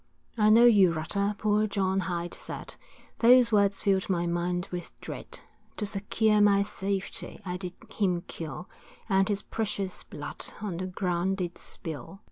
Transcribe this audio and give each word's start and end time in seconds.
I 0.35 0.49
know 0.49 0.65
you 0.65 0.91
Rutter, 0.91 1.35
poor 1.37 1.67
John 1.67 1.99
Hight 1.99 2.33
said, 2.33 2.75
Those 3.19 3.51
words 3.51 3.83
filled 3.83 4.09
my 4.09 4.25
mind 4.25 4.67
with 4.71 4.99
dread, 4.99 5.41
To 5.77 5.85
secure 5.85 6.41
my 6.41 6.63
safety, 6.63 7.39
I 7.45 7.57
did 7.57 7.75
him 7.87 8.21
kill, 8.25 8.67
And 9.07 9.29
his 9.29 9.43
precious 9.43 10.01
blood 10.03 10.43
on 10.59 10.77
the 10.77 10.87
ground 10.87 11.37
did 11.37 11.59
spill. 11.59 12.19